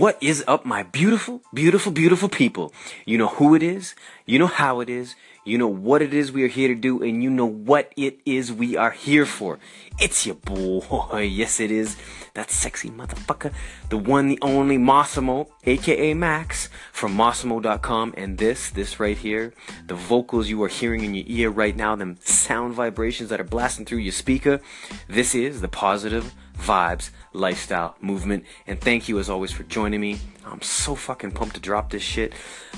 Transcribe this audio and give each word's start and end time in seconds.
What 0.00 0.16
is 0.22 0.42
up, 0.48 0.64
my 0.64 0.82
beautiful, 0.82 1.42
beautiful, 1.52 1.92
beautiful 1.92 2.30
people? 2.30 2.72
You 3.04 3.18
know 3.18 3.26
who 3.26 3.54
it 3.54 3.62
is, 3.62 3.94
you 4.24 4.38
know 4.38 4.46
how 4.46 4.80
it 4.80 4.88
is, 4.88 5.14
you 5.44 5.58
know 5.58 5.66
what 5.68 6.00
it 6.00 6.14
is 6.14 6.32
we 6.32 6.42
are 6.42 6.48
here 6.48 6.68
to 6.68 6.74
do, 6.74 7.02
and 7.02 7.22
you 7.22 7.28
know 7.28 7.44
what 7.44 7.92
it 7.98 8.18
is 8.24 8.50
we 8.50 8.78
are 8.78 8.92
here 8.92 9.26
for. 9.26 9.58
It's 10.00 10.24
your 10.24 10.36
boy, 10.36 11.18
yes 11.30 11.60
it 11.60 11.70
is, 11.70 11.98
that 12.32 12.50
sexy 12.50 12.88
motherfucker, 12.88 13.52
the 13.90 13.98
one, 13.98 14.28
the 14.28 14.38
only 14.40 14.78
Massimo, 14.78 15.50
aka 15.64 16.14
Max, 16.14 16.70
from 16.92 17.14
Massimo.com, 17.14 18.14
and 18.16 18.38
this, 18.38 18.70
this 18.70 18.98
right 18.98 19.18
here, 19.18 19.52
the 19.86 19.94
vocals 19.94 20.48
you 20.48 20.62
are 20.62 20.68
hearing 20.68 21.04
in 21.04 21.12
your 21.12 21.26
ear 21.28 21.50
right 21.50 21.76
now, 21.76 21.94
them 21.94 22.16
sound 22.22 22.72
vibrations 22.72 23.28
that 23.28 23.38
are 23.38 23.44
blasting 23.44 23.84
through 23.84 23.98
your 23.98 24.12
speaker, 24.12 24.62
this 25.08 25.34
is 25.34 25.60
the 25.60 25.68
positive 25.68 26.34
vibes, 26.60 27.10
lifestyle, 27.32 27.96
movement. 28.00 28.44
And 28.66 28.80
thank 28.80 29.08
you 29.08 29.18
as 29.18 29.28
always 29.28 29.52
for 29.52 29.62
joining 29.64 30.00
me. 30.00 30.18
I'm 30.44 30.62
so 30.62 30.94
fucking 30.94 31.32
pumped 31.32 31.54
to 31.54 31.60
drop 31.60 31.90
this 31.90 32.02
shit. 32.02 32.34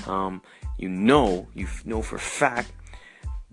Um, 0.07 0.41
you 0.77 0.89
know, 0.89 1.47
you 1.53 1.67
know 1.85 2.01
for 2.01 2.17
fact 2.17 2.71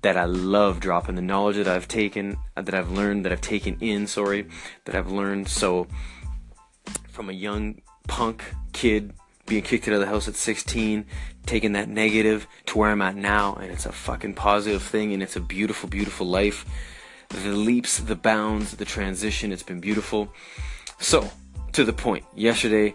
that 0.02 0.16
I 0.16 0.24
love 0.24 0.80
dropping 0.80 1.14
the 1.14 1.22
knowledge 1.22 1.56
that 1.56 1.68
I've 1.68 1.88
taken, 1.88 2.38
uh, 2.56 2.62
that 2.62 2.74
I've 2.74 2.90
learned, 2.90 3.24
that 3.24 3.32
I've 3.32 3.40
taken 3.40 3.76
in, 3.80 4.06
sorry, 4.06 4.48
that 4.84 4.94
I've 4.94 5.10
learned. 5.10 5.48
So, 5.48 5.86
from 7.08 7.28
a 7.28 7.32
young 7.32 7.82
punk 8.08 8.42
kid 8.72 9.12
being 9.46 9.62
kicked 9.62 9.88
out 9.88 9.94
of 9.94 10.00
the 10.00 10.06
house 10.06 10.28
at 10.28 10.36
16, 10.36 11.04
taking 11.44 11.72
that 11.72 11.88
negative 11.88 12.46
to 12.66 12.78
where 12.78 12.90
I'm 12.90 13.02
at 13.02 13.16
now, 13.16 13.54
and 13.56 13.70
it's 13.70 13.86
a 13.86 13.92
fucking 13.92 14.34
positive 14.34 14.82
thing, 14.82 15.12
and 15.12 15.22
it's 15.22 15.36
a 15.36 15.40
beautiful, 15.40 15.88
beautiful 15.88 16.26
life 16.26 16.64
the 17.30 17.52
leaps, 17.52 17.98
the 17.98 18.16
bounds, 18.16 18.76
the 18.76 18.84
transition. 18.84 19.52
It's 19.52 19.62
been 19.62 19.80
beautiful. 19.80 20.32
So, 20.98 21.30
to 21.72 21.84
the 21.84 21.92
point, 21.92 22.24
yesterday 22.34 22.94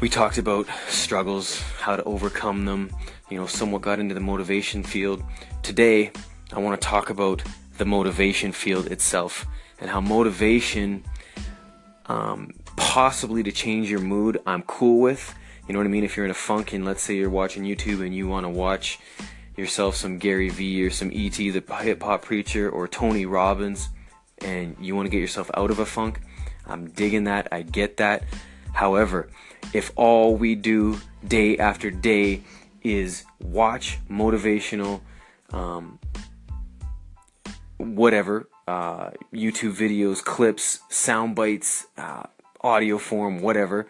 we 0.00 0.08
talked 0.08 0.38
about 0.38 0.66
struggles, 0.88 1.60
how 1.78 1.96
to 1.96 2.02
overcome 2.04 2.64
them, 2.64 2.90
you 3.28 3.38
know, 3.38 3.46
somewhat 3.46 3.82
got 3.82 3.98
into 3.98 4.14
the 4.14 4.20
motivation 4.20 4.82
field. 4.82 5.22
Today, 5.62 6.10
I 6.52 6.58
want 6.58 6.80
to 6.80 6.86
talk 6.86 7.10
about 7.10 7.42
the 7.76 7.84
motivation 7.84 8.52
field 8.52 8.86
itself 8.86 9.46
and 9.78 9.90
how 9.90 10.00
motivation, 10.00 11.04
um, 12.06 12.52
possibly 12.76 13.42
to 13.42 13.52
change 13.52 13.90
your 13.90 14.00
mood, 14.00 14.40
I'm 14.46 14.62
cool 14.62 15.00
with. 15.00 15.34
You 15.66 15.74
know 15.74 15.80
what 15.80 15.86
I 15.86 15.90
mean? 15.90 16.04
If 16.04 16.16
you're 16.16 16.24
in 16.24 16.30
a 16.30 16.34
funk 16.34 16.72
and 16.72 16.84
let's 16.84 17.02
say 17.02 17.16
you're 17.16 17.30
watching 17.30 17.64
YouTube 17.64 18.04
and 18.04 18.14
you 18.14 18.26
want 18.26 18.44
to 18.44 18.50
watch 18.50 18.98
yourself 19.60 19.94
some 19.94 20.18
Gary 20.18 20.48
Vee 20.48 20.84
or 20.84 20.90
some 20.90 21.12
E.T. 21.12 21.50
the 21.50 21.62
hip 21.76 22.02
hop 22.02 22.22
preacher 22.22 22.68
or 22.68 22.88
Tony 22.88 23.26
Robbins 23.26 23.90
and 24.40 24.76
you 24.80 24.96
want 24.96 25.06
to 25.06 25.10
get 25.10 25.20
yourself 25.20 25.50
out 25.54 25.70
of 25.70 25.78
a 25.78 25.86
funk, 25.86 26.20
I'm 26.66 26.90
digging 26.90 27.24
that. 27.24 27.48
I 27.52 27.62
get 27.62 27.98
that. 27.98 28.24
However, 28.72 29.28
if 29.72 29.92
all 29.96 30.36
we 30.36 30.54
do 30.54 30.98
day 31.26 31.58
after 31.58 31.90
day 31.90 32.42
is 32.82 33.24
watch 33.40 33.98
motivational, 34.08 35.00
um, 35.52 35.98
whatever, 37.76 38.48
uh, 38.66 39.10
YouTube 39.32 39.74
videos, 39.74 40.22
clips, 40.24 40.80
sound 40.88 41.34
bites, 41.34 41.86
uh, 41.98 42.24
audio 42.60 42.98
form, 42.98 43.40
whatever, 43.40 43.88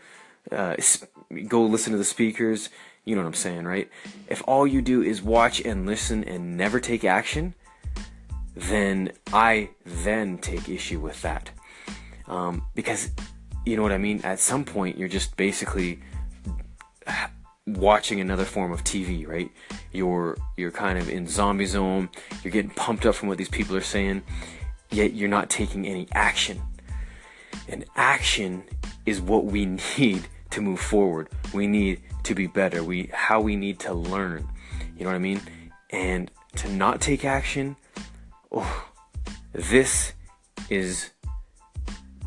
uh, 0.50 0.74
go 1.46 1.64
listen 1.64 1.92
to 1.92 1.98
the 1.98 2.04
speakers, 2.04 2.70
you 3.04 3.14
know 3.14 3.22
what 3.22 3.28
I'm 3.28 3.34
saying, 3.34 3.64
right? 3.64 3.88
If 4.28 4.42
all 4.46 4.66
you 4.66 4.82
do 4.82 5.02
is 5.02 5.22
watch 5.22 5.60
and 5.60 5.86
listen 5.86 6.24
and 6.24 6.56
never 6.56 6.80
take 6.80 7.04
action, 7.04 7.54
then 8.54 9.12
I 9.32 9.70
then 9.84 10.38
take 10.38 10.68
issue 10.68 11.00
with 11.00 11.20
that. 11.22 11.50
Um, 12.28 12.64
because, 12.74 13.10
you 13.64 13.76
know 13.76 13.82
what 13.82 13.92
I 13.92 13.98
mean? 13.98 14.20
At 14.22 14.38
some 14.38 14.64
point, 14.64 14.98
you're 14.98 15.08
just 15.08 15.36
basically 15.36 16.00
watching 17.66 18.20
another 18.20 18.44
form 18.44 18.72
of 18.72 18.84
TV, 18.84 19.26
right? 19.26 19.50
You're 19.92 20.36
you're 20.56 20.70
kind 20.70 20.98
of 20.98 21.08
in 21.08 21.26
zombie 21.26 21.66
zone. 21.66 22.08
You're 22.42 22.52
getting 22.52 22.70
pumped 22.70 23.06
up 23.06 23.14
from 23.14 23.28
what 23.28 23.38
these 23.38 23.48
people 23.48 23.76
are 23.76 23.82
saying, 23.82 24.22
yet 24.90 25.14
you're 25.14 25.28
not 25.28 25.50
taking 25.50 25.86
any 25.86 26.08
action. 26.12 26.60
And 27.68 27.84
action 27.96 28.64
is 29.06 29.20
what 29.20 29.46
we 29.46 29.66
need 29.98 30.28
to 30.50 30.60
move 30.60 30.80
forward. 30.80 31.28
We 31.52 31.66
need 31.66 32.02
to 32.24 32.34
be 32.34 32.46
better. 32.46 32.82
We 32.82 33.10
how 33.12 33.40
we 33.40 33.56
need 33.56 33.78
to 33.80 33.94
learn. 33.94 34.48
You 34.96 35.04
know 35.04 35.10
what 35.10 35.16
I 35.16 35.20
mean? 35.20 35.40
And 35.90 36.30
to 36.56 36.70
not 36.72 37.00
take 37.00 37.24
action, 37.24 37.76
oh, 38.52 38.86
this 39.52 40.12
is 40.68 41.10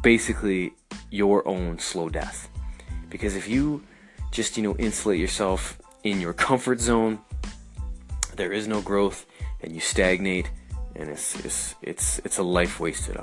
basically 0.02 0.74
your 1.10 1.48
own 1.48 1.80
slow 1.80 2.10
death. 2.10 2.50
Because 3.10 3.36
if 3.36 3.48
you 3.48 3.84
just, 4.32 4.58
you 4.58 4.64
know, 4.64 4.76
insulate 4.78 5.20
yourself 5.20 5.80
in 6.04 6.20
your 6.20 6.34
comfort 6.34 6.80
zone, 6.80 7.20
there 8.36 8.52
is 8.52 8.68
no 8.68 8.82
growth 8.82 9.26
and 9.62 9.74
you 9.74 9.80
stagnate 9.80 10.50
and 10.96 11.10
it's 11.10 11.44
it's 11.44 11.76
it's 11.82 12.20
it's 12.20 12.38
a 12.38 12.44
life 12.44 12.80
wasted. 12.80 13.18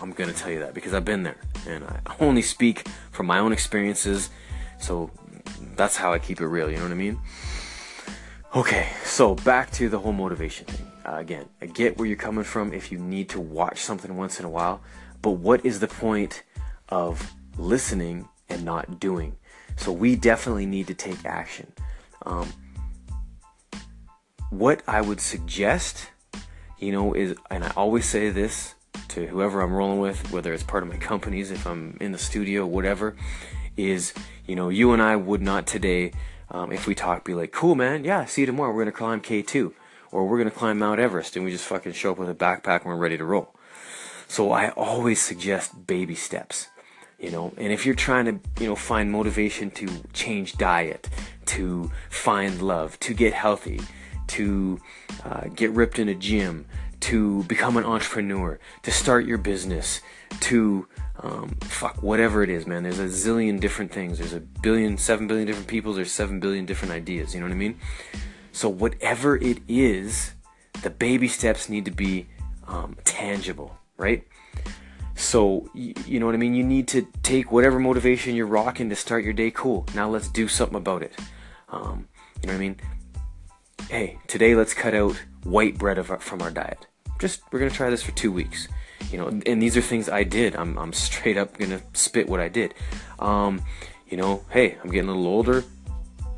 I'm 0.00 0.12
gonna 0.12 0.32
tell 0.32 0.50
you 0.50 0.60
that 0.60 0.74
because 0.74 0.94
I've 0.94 1.04
been 1.04 1.22
there, 1.22 1.38
and 1.66 1.84
I 1.84 2.14
only 2.20 2.42
speak 2.42 2.86
from 3.10 3.26
my 3.26 3.38
own 3.38 3.52
experiences. 3.52 4.30
So 4.78 5.10
that's 5.76 5.96
how 5.96 6.12
I 6.12 6.18
keep 6.18 6.40
it 6.40 6.46
real. 6.46 6.70
You 6.70 6.76
know 6.76 6.84
what 6.84 6.92
I 6.92 6.96
mean? 6.96 7.20
Okay, 8.54 8.90
so 9.04 9.34
back 9.34 9.70
to 9.72 9.88
the 9.88 9.98
whole 9.98 10.12
motivation 10.12 10.66
thing. 10.66 10.86
Uh, 11.06 11.16
again, 11.16 11.48
I 11.60 11.66
get 11.66 11.98
where 11.98 12.06
you're 12.06 12.16
coming 12.16 12.44
from 12.44 12.72
if 12.72 12.92
you 12.92 12.98
need 12.98 13.28
to 13.30 13.40
watch 13.40 13.78
something 13.78 14.14
once 14.16 14.38
in 14.38 14.44
a 14.44 14.50
while, 14.50 14.82
but 15.22 15.30
what 15.30 15.64
is 15.64 15.80
the 15.80 15.88
point 15.88 16.42
of 16.88 17.32
listening 17.56 18.28
and 18.48 18.64
not 18.64 19.00
doing? 19.00 19.36
So 19.76 19.90
we 19.90 20.16
definitely 20.16 20.66
need 20.66 20.86
to 20.88 20.94
take 20.94 21.24
action. 21.24 21.72
Um, 22.26 22.52
what 24.50 24.82
I 24.86 25.00
would 25.00 25.20
suggest, 25.20 26.10
you 26.82 26.92
know, 26.92 27.14
is, 27.14 27.36
and 27.50 27.64
I 27.64 27.72
always 27.76 28.04
say 28.04 28.30
this 28.30 28.74
to 29.08 29.26
whoever 29.26 29.60
I'm 29.60 29.72
rolling 29.72 30.00
with, 30.00 30.32
whether 30.32 30.52
it's 30.52 30.62
part 30.62 30.82
of 30.82 30.88
my 30.88 30.96
companies, 31.12 31.50
if 31.50 31.66
I'm 31.66 31.96
in 32.00 32.12
the 32.12 32.18
studio, 32.18 32.66
whatever, 32.66 33.16
is 33.76 34.12
you 34.46 34.56
know 34.56 34.68
you 34.68 34.92
and 34.92 35.00
I 35.00 35.16
would 35.16 35.40
not 35.40 35.66
today 35.66 36.12
um, 36.50 36.72
if 36.72 36.86
we 36.86 36.94
talk 36.94 37.24
be 37.24 37.34
like 37.34 37.52
cool 37.52 37.74
man. 37.74 38.04
Yeah 38.04 38.26
see 38.26 38.42
you 38.42 38.46
tomorrow. 38.46 38.74
We're 38.74 38.82
gonna 38.82 38.92
climb 38.92 39.22
K2 39.22 39.72
or 40.10 40.26
we're 40.26 40.36
gonna 40.38 40.50
climb 40.50 40.78
Mount 40.78 41.00
Everest 41.00 41.36
and 41.36 41.44
we 41.44 41.50
just 41.50 41.64
fucking 41.64 41.92
show 41.92 42.12
up 42.12 42.18
with 42.18 42.28
a 42.28 42.34
backpack 42.34 42.80
and 42.80 42.86
we're 42.86 42.96
ready 42.96 43.16
to 43.16 43.24
roll. 43.24 43.54
So 44.28 44.52
I 44.52 44.70
always 44.70 45.22
suggest 45.22 45.86
baby 45.86 46.14
steps 46.14 46.68
you 47.22 47.30
know? 47.30 47.52
And 47.56 47.72
if 47.72 47.86
you're 47.86 47.94
trying 47.94 48.26
to 48.26 48.40
you 48.60 48.68
know 48.68 48.76
find 48.76 49.10
motivation 49.10 49.70
to 49.70 49.88
change 50.12 50.58
diet 50.58 51.08
to 51.46 51.90
find 52.10 52.60
love 52.60 52.98
to 53.00 53.14
get 53.14 53.32
healthy 53.32 53.80
to 54.32 54.80
uh, 55.24 55.44
get 55.54 55.70
ripped 55.72 55.98
in 55.98 56.08
a 56.08 56.14
gym 56.14 56.64
to 57.00 57.42
become 57.44 57.76
an 57.76 57.84
entrepreneur 57.84 58.58
to 58.82 58.90
start 58.90 59.26
your 59.26 59.36
business 59.36 60.00
to 60.40 60.86
um, 61.20 61.56
fuck 61.62 62.02
whatever 62.02 62.42
it 62.42 62.48
is 62.48 62.66
man. 62.66 62.82
There's 62.82 62.98
a 62.98 63.06
zillion 63.06 63.60
different 63.60 63.92
things. 63.92 64.18
There's 64.18 64.32
a 64.32 64.40
billion 64.40 64.96
seven 64.96 65.26
billion 65.26 65.46
different 65.46 65.68
people. 65.68 65.92
There's 65.92 66.12
seven 66.12 66.40
billion 66.40 66.64
different 66.64 66.94
ideas. 66.94 67.34
You 67.34 67.40
know 67.40 67.46
what 67.46 67.52
i 67.52 67.56
mean? 67.56 67.78
So 68.52 68.68
whatever 68.68 69.36
it 69.36 69.58
is 69.68 70.32
the 70.82 70.90
baby 70.90 71.28
steps 71.28 71.68
need 71.68 71.84
to 71.84 71.90
be 71.90 72.28
um, 72.66 72.96
tangible 73.04 73.76
right? 73.98 74.26
So 75.14 75.68
you, 75.74 76.18
know 76.18 76.26
what 76.26 76.34
i 76.34 76.38
mean? 76.38 76.54
You 76.54 76.64
need 76.64 76.88
to 76.88 77.06
take 77.22 77.52
whatever 77.52 77.78
motivation 77.78 78.34
you're 78.34 78.46
rocking 78.46 78.88
to 78.88 78.96
start 78.96 79.22
your 79.22 79.34
day 79.34 79.50
cool. 79.50 79.86
Now 79.94 80.08
let's 80.08 80.28
do 80.28 80.48
something 80.48 80.76
about 80.76 81.02
it. 81.02 81.12
Um, 81.68 82.08
you 82.40 82.48
know 82.48 82.54
what 82.54 82.58
i 82.58 82.68
mean 82.68 82.76
hey 83.92 84.16
today 84.26 84.54
let's 84.54 84.72
cut 84.72 84.94
out 84.94 85.14
white 85.44 85.76
bread 85.76 85.98
of, 85.98 86.06
from 86.22 86.40
our 86.40 86.50
diet. 86.50 86.86
Just 87.18 87.42
we're 87.52 87.58
gonna 87.58 87.70
try 87.70 87.90
this 87.90 88.02
for 88.02 88.12
two 88.12 88.32
weeks. 88.32 88.66
You 89.10 89.18
know 89.18 89.28
and 89.44 89.60
these 89.60 89.76
are 89.76 89.82
things 89.82 90.08
i 90.08 90.24
did. 90.24 90.56
I'm, 90.56 90.78
I'm 90.78 90.94
straight 90.94 91.36
up 91.36 91.58
gonna 91.58 91.82
spit 91.92 92.26
what 92.26 92.40
i 92.40 92.48
did. 92.48 92.72
Um, 93.18 93.62
you 94.08 94.16
know 94.16 94.46
hey 94.48 94.78
i'm 94.82 94.90
getting 94.90 95.10
a 95.10 95.12
little 95.12 95.26
older. 95.26 95.62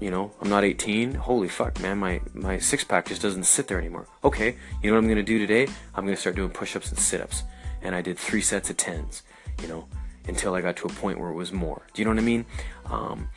You 0.00 0.10
know 0.10 0.32
i'm 0.40 0.48
not 0.48 0.64
18 0.64 1.14
holy 1.14 1.46
fuck 1.46 1.80
man 1.80 1.98
my 1.98 2.20
my 2.32 2.58
six 2.58 2.82
pack 2.82 3.06
just 3.06 3.22
doesn't 3.22 3.44
sit 3.44 3.68
there 3.68 3.78
anymore. 3.78 4.08
Okay 4.24 4.56
you 4.82 4.90
know 4.90 4.96
what 4.96 5.04
i'm 5.04 5.08
gonna 5.08 5.22
do 5.22 5.38
today? 5.38 5.68
I'm 5.94 6.04
gonna 6.04 6.16
start 6.16 6.34
doing 6.34 6.50
push-ups 6.50 6.90
and 6.90 6.98
sit-ups. 6.98 7.44
And 7.82 7.94
i 7.94 8.02
did 8.02 8.18
three 8.18 8.42
sets 8.42 8.68
of 8.68 8.78
tens 8.78 9.22
you 9.62 9.68
know 9.68 9.86
until 10.26 10.56
i 10.56 10.60
got 10.60 10.74
to 10.78 10.88
a 10.88 10.90
point 10.90 11.20
where 11.20 11.30
it 11.30 11.36
was 11.36 11.52
more. 11.52 11.86
Do 11.92 12.02
you 12.02 12.04
know 12.04 12.10
what 12.10 12.18
i 12.18 12.24
mean? 12.24 12.46
Um, 12.86 13.28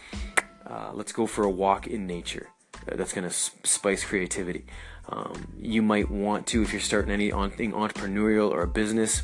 uh, 0.65 0.89
let's 0.95 1.11
go 1.11 1.27
for 1.27 1.43
a 1.43 1.51
walk 1.51 1.85
in 1.85 2.07
nature 2.07 2.47
that's 2.95 3.13
gonna 3.13 3.31
spice 3.31 4.03
creativity 4.03 4.65
um, 5.09 5.47
you 5.59 5.81
might 5.81 6.09
want 6.09 6.47
to, 6.47 6.61
if 6.61 6.71
you're 6.71 6.81
starting 6.81 7.11
anything 7.11 7.71
entrepreneurial 7.71 8.51
or 8.51 8.63
a 8.63 8.67
business, 8.67 9.23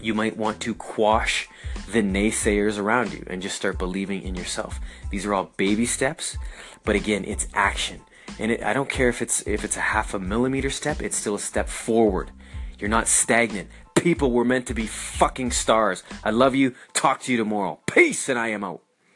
you 0.00 0.14
might 0.14 0.36
want 0.36 0.60
to 0.60 0.74
quash 0.74 1.48
the 1.92 2.02
naysayers 2.02 2.78
around 2.78 3.12
you 3.12 3.24
and 3.28 3.42
just 3.42 3.56
start 3.56 3.78
believing 3.78 4.22
in 4.22 4.34
yourself. 4.34 4.80
These 5.10 5.26
are 5.26 5.34
all 5.34 5.52
baby 5.56 5.86
steps, 5.86 6.36
but 6.84 6.96
again, 6.96 7.24
it's 7.24 7.46
action. 7.54 8.00
And 8.38 8.52
it, 8.52 8.62
I 8.62 8.72
don't 8.72 8.88
care 8.88 9.08
if 9.08 9.22
it's 9.22 9.46
if 9.46 9.64
it's 9.64 9.76
a 9.76 9.80
half 9.80 10.12
a 10.12 10.18
millimeter 10.18 10.70
step, 10.70 11.00
it's 11.00 11.16
still 11.16 11.34
a 11.34 11.38
step 11.38 11.68
forward. 11.68 12.30
You're 12.78 12.90
not 12.90 13.08
stagnant. 13.08 13.70
People 13.94 14.30
were 14.30 14.44
meant 14.44 14.66
to 14.66 14.74
be 14.74 14.86
fucking 14.86 15.52
stars. 15.52 16.02
I 16.22 16.30
love 16.30 16.54
you. 16.54 16.74
Talk 16.92 17.20
to 17.22 17.32
you 17.32 17.38
tomorrow. 17.38 17.80
Peace, 17.86 18.28
and 18.28 18.38
I 18.38 18.48
am 18.48 18.62
out. 18.62 18.85